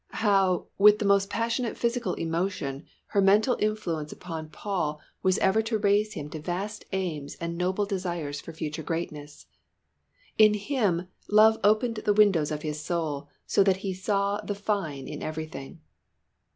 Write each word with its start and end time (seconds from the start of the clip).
How, 0.25 0.65
with 0.79 0.97
the 0.97 1.05
most 1.05 1.29
passionate 1.29 1.77
physical 1.77 2.15
emotion, 2.15 2.87
her 3.09 3.21
mental 3.21 3.55
influence 3.59 4.11
upon 4.11 4.49
Paul 4.49 4.99
was 5.21 5.37
ever 5.37 5.61
to 5.61 5.77
raise 5.77 6.13
him 6.13 6.27
to 6.31 6.39
vast 6.41 6.85
aims 6.91 7.35
and 7.35 7.55
noble 7.55 7.85
desires 7.85 8.41
for 8.41 8.51
future 8.51 8.81
greatness. 8.81 9.45
In 10.39 10.55
him 10.55 11.07
love 11.29 11.59
opened 11.63 11.97
the 11.97 12.15
windows 12.15 12.49
of 12.49 12.63
his 12.63 12.81
Soul, 12.81 13.29
so 13.45 13.63
that 13.63 13.77
he 13.85 13.93
saw 13.93 14.41
the 14.41 14.55
fine 14.55 15.07
in 15.07 15.21
everything. 15.21 15.81